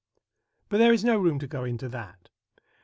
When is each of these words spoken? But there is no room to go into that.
But 0.67 0.79
there 0.79 0.91
is 0.93 1.03
no 1.03 1.19
room 1.19 1.37
to 1.37 1.47
go 1.47 1.63
into 1.63 1.87
that. 1.89 2.29